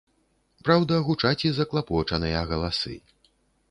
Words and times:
Праўда, 0.67 0.97
гучаць 1.11 1.45
і 1.51 1.53
заклапочаныя 1.61 2.39
галасы. 2.53 2.95